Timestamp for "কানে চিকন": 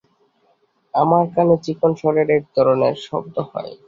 1.33-1.91